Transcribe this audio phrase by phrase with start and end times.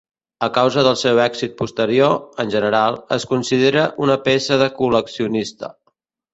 [0.45, 5.75] A causa del seu èxit posterior, en general, es considera una peça de col·leccionista.